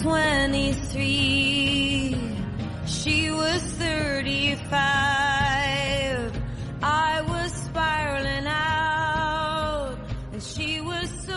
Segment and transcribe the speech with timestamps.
[0.00, 2.16] 23.
[2.86, 4.70] She was 35.
[6.82, 9.98] I was spiraling out,
[10.32, 11.34] and she was so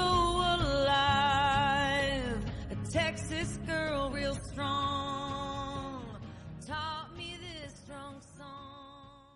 [0.58, 2.46] alive.
[2.72, 6.06] A Texas girl, real strong,
[6.66, 9.36] taught me this strong song.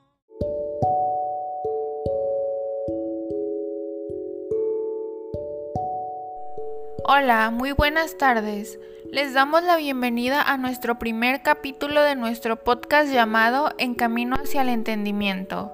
[7.05, 8.77] Hola, muy buenas tardes.
[9.11, 14.61] Les damos la bienvenida a nuestro primer capítulo de nuestro podcast llamado En Camino hacia
[14.61, 15.71] el Entendimiento.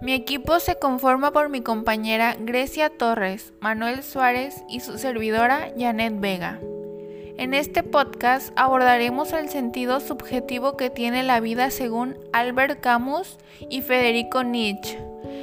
[0.00, 6.20] Mi equipo se conforma por mi compañera Grecia Torres, Manuel Suárez y su servidora Janet
[6.20, 6.60] Vega.
[7.36, 13.36] En este podcast abordaremos el sentido subjetivo que tiene la vida según Albert Camus
[13.68, 14.96] y Federico Nietzsche.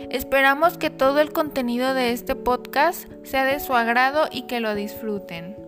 [0.09, 4.75] Esperamos que todo el contenido de este podcast sea de su agrado y que lo
[4.75, 5.66] disfruten.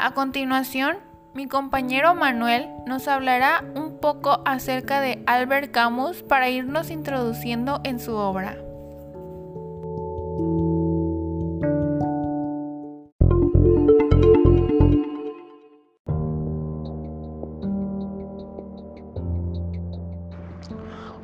[0.00, 0.98] A continuación,
[1.34, 7.98] mi compañero Manuel nos hablará un poco acerca de Albert Camus para irnos introduciendo en
[7.98, 8.67] su obra.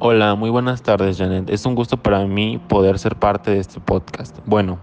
[0.07, 1.49] Hola, muy buenas tardes Janet.
[1.49, 4.37] Es un gusto para mí poder ser parte de este podcast.
[4.45, 4.79] Bueno,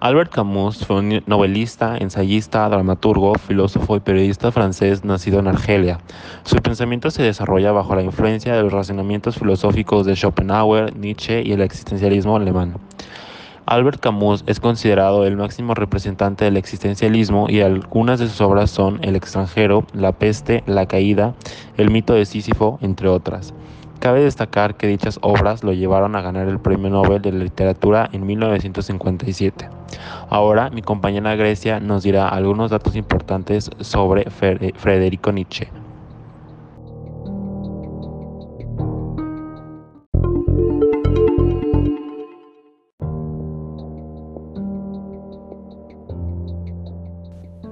[0.00, 6.00] Albert Camus fue un novelista, ensayista, dramaturgo, filósofo y periodista francés nacido en Argelia.
[6.44, 11.52] Su pensamiento se desarrolla bajo la influencia de los razonamientos filosóficos de Schopenhauer, Nietzsche y
[11.52, 12.74] el existencialismo alemán.
[13.64, 18.98] Albert Camus es considerado el máximo representante del existencialismo y algunas de sus obras son
[19.00, 21.34] El extranjero, La peste, La caída,
[21.78, 23.54] El mito de Sísifo, entre otras.
[23.98, 28.26] Cabe destacar que dichas obras lo llevaron a ganar el Premio Nobel de Literatura en
[28.26, 29.68] 1957.
[30.28, 35.68] Ahora mi compañera Grecia nos dirá algunos datos importantes sobre Federico Nietzsche.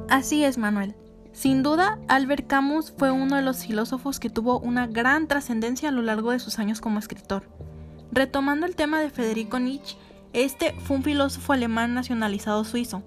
[0.09, 0.95] Así es, Manuel.
[1.34, 5.93] Sin duda, Albert Camus fue uno de los filósofos que tuvo una gran trascendencia a
[5.93, 7.43] lo largo de sus años como escritor.
[8.12, 9.97] Retomando el tema de Federico Nietzsche,
[10.33, 13.03] este fue un filósofo alemán nacionalizado suizo.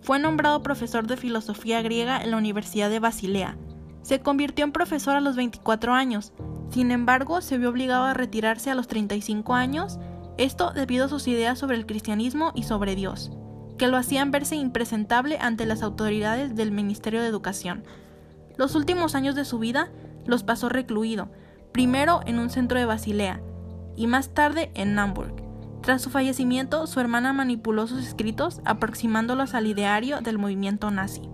[0.00, 3.56] Fue nombrado profesor de filosofía griega en la Universidad de Basilea.
[4.02, 6.32] Se convirtió en profesor a los 24 años,
[6.70, 9.98] sin embargo se vio obligado a retirarse a los 35 años,
[10.38, 13.32] esto debido a sus ideas sobre el cristianismo y sobre Dios
[13.82, 17.82] que lo hacían verse impresentable ante las autoridades del Ministerio de Educación.
[18.56, 19.90] Los últimos años de su vida
[20.24, 21.32] los pasó recluido,
[21.72, 23.40] primero en un centro de Basilea
[23.96, 25.34] y más tarde en Hamburg.
[25.82, 31.28] Tras su fallecimiento, su hermana manipuló sus escritos aproximándolos al ideario del movimiento nazi.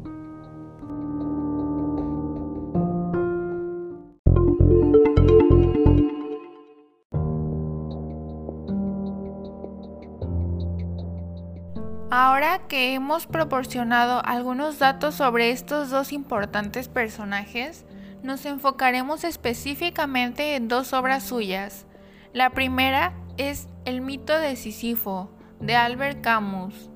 [12.39, 17.85] Ahora que hemos proporcionado algunos datos sobre estos dos importantes personajes,
[18.23, 21.85] nos enfocaremos específicamente en dos obras suyas.
[22.33, 26.91] La primera es El mito de Sísifo, de Albert Camus,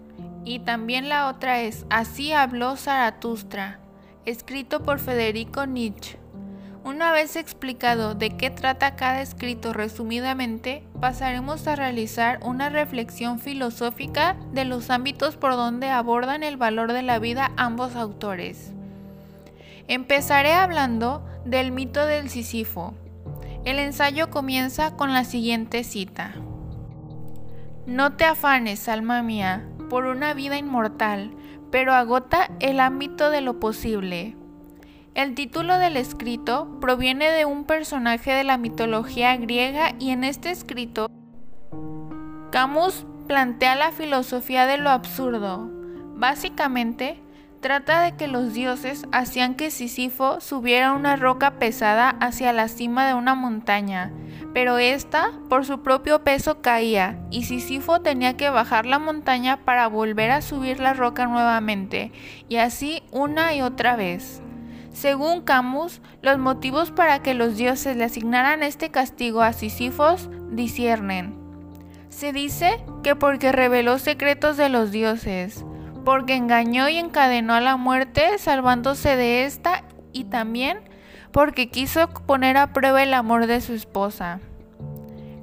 [0.45, 3.81] y también la otra es Así habló Zaratustra,
[4.25, 6.22] escrito por Federico Nietzsche.
[6.85, 14.37] Una vez explicado de qué trata cada escrito resumidamente, pasaremos a realizar una reflexión filosófica
[14.53, 18.73] de los ámbitos por donde abordan el valor de la vida ambos autores.
[19.87, 22.95] Empezaré hablando del mito del Sísifo.
[23.65, 26.35] El ensayo comienza con la siguiente cita.
[27.87, 31.31] No te afanes, alma mía, por una vida inmortal,
[31.71, 34.37] pero agota el ámbito de lo posible
[35.15, 40.51] el título del escrito proviene de un personaje de la mitología griega y en este
[40.51, 41.09] escrito
[42.51, 45.71] Camus plantea la filosofía de lo absurdo.
[46.15, 47.23] Básicamente,
[47.61, 53.07] trata de que los dioses hacían que Sísifo subiera una roca pesada hacia la cima
[53.07, 54.13] de una montaña,
[54.53, 59.87] pero ésta por su propio peso caía y Sísifo tenía que bajar la montaña para
[59.89, 62.13] volver a subir la roca nuevamente,
[62.49, 64.43] y así una y otra vez.
[64.93, 71.35] Según Camus, los motivos para que los dioses le asignaran este castigo a Sísifos disciernen.
[72.11, 75.65] Se dice que porque reveló secretos de los dioses,
[76.05, 80.79] porque engañó y encadenó a la muerte salvándose de esta y también
[81.33, 84.41] porque quiso poner a prueba el amor de su esposa.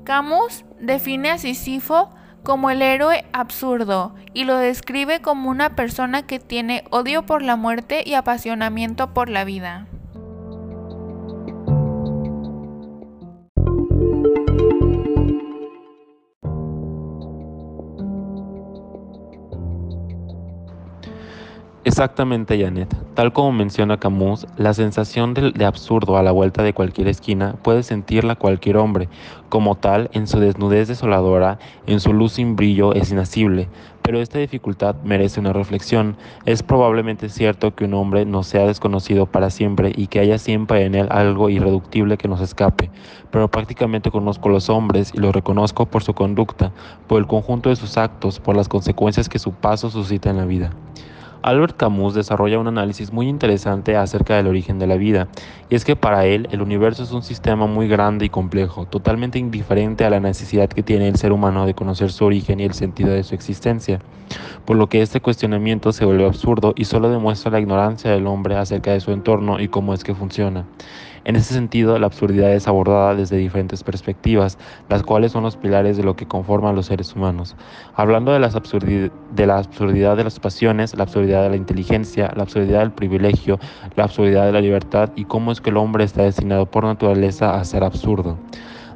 [0.04, 2.12] Camus define a Sísifo
[2.50, 7.56] como el héroe absurdo y lo describe como una persona que tiene odio por la
[7.56, 9.86] muerte y apasionamiento por la vida.
[21.89, 22.95] Exactamente, Janet.
[23.15, 27.81] Tal como menciona Camus, la sensación de, absurdo a la vuelta de cualquier esquina puede
[27.81, 29.09] sentirla cualquier hombre.
[29.50, 31.57] Como tal, en su desnudez desoladora,
[31.88, 33.69] en su luz sin brillo, es inacible.
[34.03, 36.15] Pero esta dificultad merece una reflexión.
[36.45, 40.86] Es probablemente cierto que un hombre no sea desconocido para siempre y que haya siempre
[40.86, 42.91] en él algo irreductible que nos escape.
[43.31, 46.71] Pero prácticamente conozco los hombres y los reconozco por su conducta,
[47.07, 50.45] por el conjunto de sus actos, por las consecuencias que su paso suscita en la
[50.45, 50.69] vida.
[51.41, 55.30] Albert Camus desarrolla un análisis muy interesante acerca del origen de la vida,
[55.69, 59.39] y es que para él el universo es un sistema muy grande y complejo, totalmente
[59.39, 62.74] indiferente a la necesidad que tiene el ser humano de conocer su origen y el
[62.74, 64.01] sentido de su existencia,
[64.65, 68.57] por lo que este cuestionamiento se vuelve absurdo y solo demuestra la ignorancia del hombre
[68.57, 70.65] acerca de su entorno y cómo es que funciona.
[71.25, 74.57] En ese sentido, la absurdidad es abordada desde diferentes perspectivas,
[74.89, 77.56] las cuales son los pilares de lo que conforman los seres humanos.
[77.95, 82.92] Hablando de, la absurdidad de las pasiones, la absurdidad de la inteligencia, la absurdidad del
[82.92, 83.60] privilegio,
[83.95, 87.56] la absurdidad de la libertad y cómo es que el hombre está destinado por naturaleza
[87.56, 88.38] a ser absurdo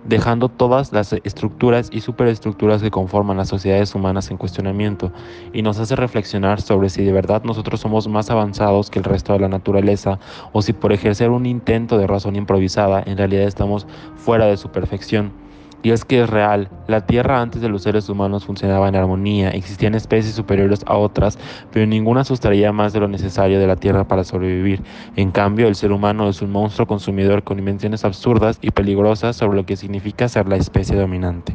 [0.06, 5.12] dejando todas las estructuras y superestructuras que conforman las sociedades humanas en cuestionamiento,
[5.54, 9.34] y nos hace reflexionar sobre si de verdad nosotros somos más avanzados que el resto
[9.34, 10.20] de la naturaleza,
[10.52, 14.70] o si por ejercer un intento de razón improvisada en realidad estamos fuera de su
[14.70, 15.43] perfección.
[15.84, 19.96] Es que es real, la Tierra antes de los seres humanos funcionaba en armonía, existían
[19.96, 21.38] especies superiores a otras,
[21.72, 24.82] pero ninguna sustraía más de lo necesario de la Tierra para sobrevivir.
[25.18, 29.58] En cambio, el ser humano es un monstruo consumidor con invenciones absurdas y peligrosas sobre
[29.58, 31.54] lo que significa ser la especie dominante.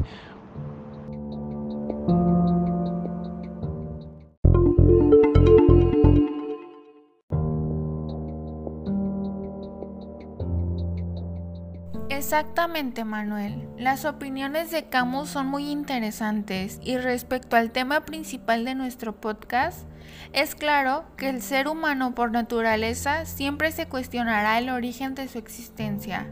[12.19, 13.69] Exactamente, Manuel.
[13.79, 19.87] Las opiniones de Camus son muy interesantes y respecto al tema principal de nuestro podcast,
[20.33, 25.39] es claro que el ser humano por naturaleza siempre se cuestionará el origen de su
[25.39, 26.27] existencia.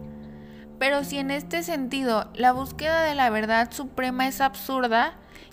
[0.80, 5.12] Pero si en este sentido la búsqueda de la verdad suprema es absurda,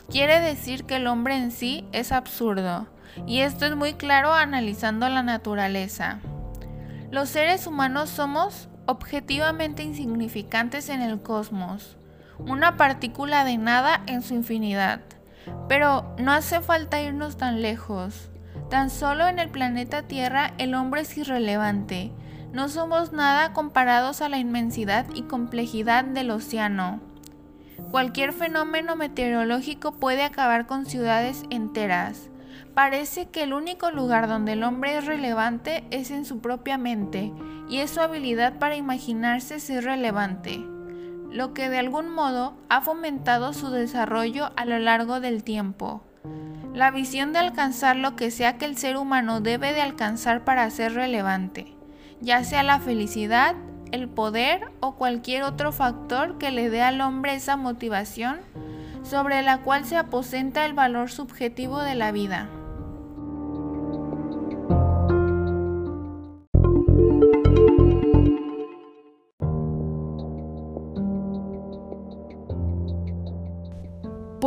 [0.09, 2.87] quiere decir que el hombre en sí es absurdo.
[3.27, 6.21] Y esto es muy claro analizando la naturaleza.
[7.11, 11.97] Los seres humanos somos objetivamente insignificantes en el cosmos,
[12.39, 15.01] una partícula de nada en su infinidad.
[15.67, 18.29] Pero no hace falta irnos tan lejos.
[18.69, 22.11] Tan solo en el planeta Tierra el hombre es irrelevante.
[22.51, 27.01] No somos nada comparados a la inmensidad y complejidad del océano.
[27.91, 32.29] Cualquier fenómeno meteorológico puede acabar con ciudades enteras.
[32.73, 37.31] Parece que el único lugar donde el hombre es relevante es en su propia mente,
[37.69, 40.65] y es su habilidad para imaginarse ser relevante,
[41.29, 46.01] lo que de algún modo ha fomentado su desarrollo a lo largo del tiempo.
[46.73, 50.67] La visión de alcanzar lo que sea que el ser humano debe de alcanzar para
[50.71, 51.75] ser relevante,
[52.21, 53.55] ya sea la felicidad,
[53.91, 58.39] el poder o cualquier otro factor que le dé al hombre esa motivación
[59.03, 62.49] sobre la cual se aposenta el valor subjetivo de la vida.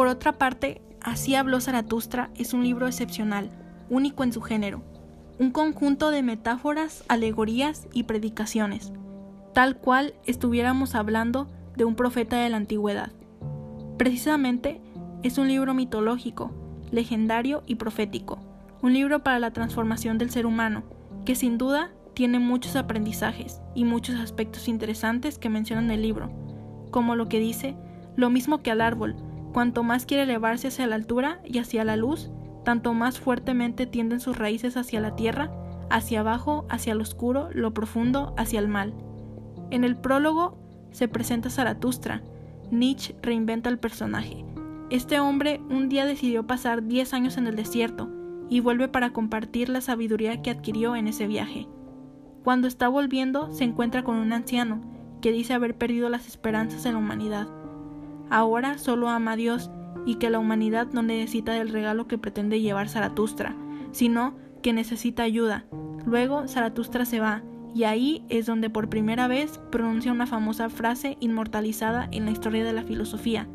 [0.07, 3.51] Por otra parte, Así habló Zaratustra es un libro excepcional,
[3.91, 4.85] único en su género,
[5.41, 8.93] un conjunto de metáforas, alegorías y predicaciones,
[9.53, 13.11] tal cual estuviéramos hablando de un profeta de la antigüedad.
[13.99, 14.81] Precisamente
[15.25, 16.53] es un libro mitológico,
[16.93, 18.39] legendario y profético,
[18.83, 20.85] un libro para la transformación del ser humano,
[21.25, 26.31] que sin duda tiene muchos aprendizajes y muchos aspectos interesantes que menciona en el libro,
[26.93, 27.75] como lo que dice,
[28.15, 29.17] lo mismo que al árbol,
[29.57, 32.29] Cuanto más quiere elevarse hacia la altura y hacia la luz,
[32.63, 35.51] tanto más fuertemente tienden sus raíces hacia la tierra,
[35.89, 38.93] hacia abajo, hacia lo oscuro, lo profundo, hacia el mal.
[39.71, 40.59] En el prólogo
[40.91, 42.23] se presenta Zaratustra.
[42.71, 44.45] Nietzsche reinventa el personaje.
[44.91, 48.11] Este hombre un día decidió pasar 10 años en el desierto
[48.51, 51.67] y vuelve para compartir la sabiduría que adquirió en ese viaje.
[52.45, 54.83] Cuando está volviendo se encuentra con un anciano
[55.23, 57.49] que dice haber perdido las esperanzas en la humanidad
[58.31, 59.71] ahora solo ama a Dios
[60.05, 63.57] y que la humanidad no necesita del regalo que pretende llevar Zaratustra,
[63.93, 65.65] sino que necesita ayuda.
[66.07, 67.43] Luego Zaratustra se va,
[67.75, 72.65] y ahí es donde por primera vez pronuncia una famosa frase inmortalizada en la historia
[72.65, 73.49] de la filosofía,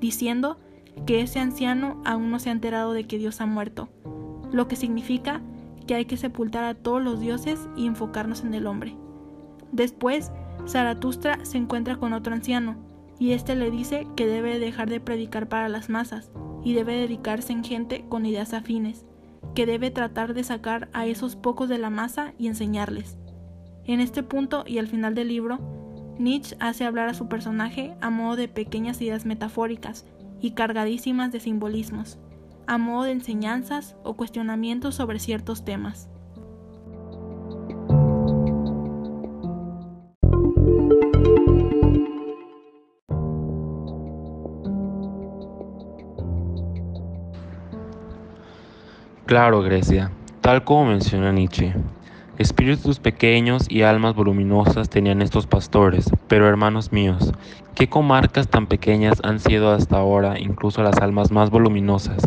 [0.00, 0.58] diciendo
[1.06, 3.88] que ese anciano aún no se ha enterado de que Dios ha muerto,
[4.50, 5.42] lo que significa
[5.86, 8.96] que hay que sepultar a todos los dioses y enfocarnos en el hombre.
[9.72, 10.32] Después,
[10.66, 12.76] Zaratustra se encuentra con otro anciano,
[13.18, 16.30] y éste le dice que debe dejar de predicar para las masas
[16.64, 19.06] y debe dedicarse en gente con ideas afines,
[19.54, 23.18] que debe tratar de sacar a esos pocos de la masa y enseñarles.
[23.84, 25.58] En este punto y al final del libro,
[26.18, 30.04] Nietzsche hace hablar a su personaje a modo de pequeñas ideas metafóricas
[30.40, 32.18] y cargadísimas de simbolismos,
[32.66, 36.08] a modo de enseñanzas o cuestionamientos sobre ciertos temas.
[49.28, 51.74] Claro, Grecia, tal como menciona Nietzsche.
[52.38, 57.34] Espíritus pequeños y almas voluminosas tenían estos pastores, pero hermanos míos,
[57.74, 62.22] ¿qué comarcas tan pequeñas han sido hasta ahora, incluso las almas más voluminosas?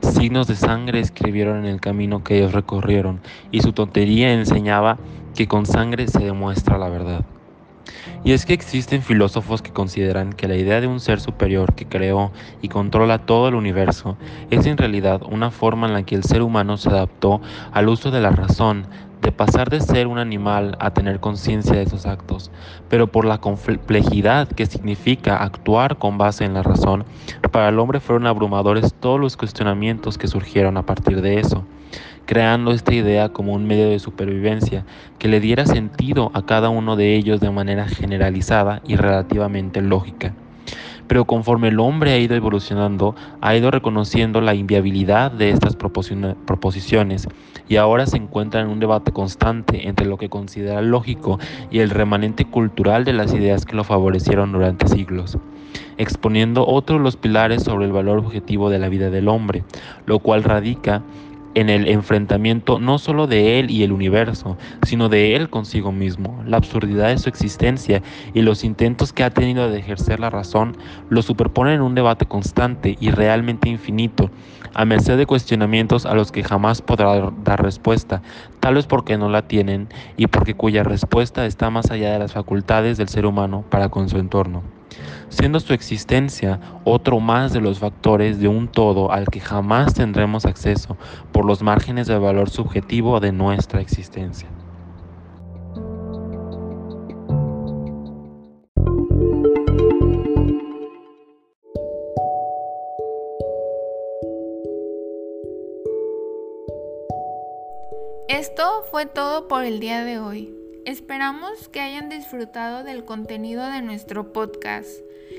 [0.00, 3.20] Signos de sangre escribieron en el camino que ellos recorrieron,
[3.50, 4.96] y su tontería enseñaba
[5.34, 7.24] que con sangre se demuestra la verdad.
[8.24, 11.86] Y es que existen filósofos que consideran que la idea de un ser superior que
[11.86, 14.16] creó y controla todo el universo
[14.50, 17.40] es en realidad una forma en la que el ser humano se adaptó
[17.72, 18.86] al uso de la razón,
[19.20, 22.50] de pasar de ser un animal a tener conciencia de esos actos,
[22.88, 27.04] pero por la complejidad que significa actuar con base en la razón,
[27.50, 31.64] para el hombre fueron abrumadores todos los cuestionamientos que surgieron a partir de eso
[32.26, 34.84] creando esta idea como un medio de supervivencia
[35.18, 40.34] que le diera sentido a cada uno de ellos de manera generalizada y relativamente lógica.
[41.06, 47.28] Pero conforme el hombre ha ido evolucionando, ha ido reconociendo la inviabilidad de estas proposiciones
[47.68, 51.38] y ahora se encuentra en un debate constante entre lo que considera lógico
[51.70, 55.38] y el remanente cultural de las ideas que lo favorecieron durante siglos
[55.96, 59.64] exponiendo otros los pilares sobre el valor objetivo de la vida del hombre,
[60.06, 61.02] lo cual radica
[61.54, 66.42] en el enfrentamiento no solo de él y el universo, sino de él consigo mismo.
[66.46, 68.02] La absurdidad de su existencia
[68.34, 70.76] y los intentos que ha tenido de ejercer la razón
[71.08, 74.30] lo superponen en un debate constante y realmente infinito,
[74.74, 78.22] a merced de cuestionamientos a los que jamás podrá dar respuesta,
[78.60, 82.32] tal vez porque no la tienen y porque cuya respuesta está más allá de las
[82.32, 84.73] facultades del ser humano para con su entorno
[85.28, 90.44] siendo su existencia otro más de los factores de un todo al que jamás tendremos
[90.44, 90.96] acceso
[91.32, 94.48] por los márgenes de valor subjetivo de nuestra existencia.
[108.28, 110.63] Esto fue todo por el día de hoy.
[110.84, 114.90] Esperamos que hayan disfrutado del contenido de nuestro podcast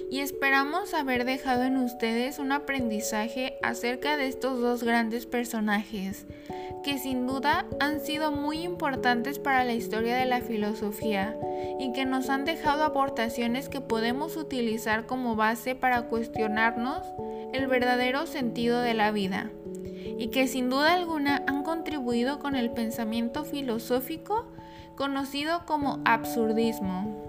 [0.09, 6.25] y esperamos haber dejado en ustedes un aprendizaje acerca de estos dos grandes personajes
[6.83, 11.37] que sin duda han sido muy importantes para la historia de la filosofía
[11.79, 17.05] y que nos han dejado aportaciones que podemos utilizar como base para cuestionarnos
[17.53, 19.51] el verdadero sentido de la vida
[20.17, 24.44] y que sin duda alguna han contribuido con el pensamiento filosófico
[24.95, 27.25] conocido como absurdismo.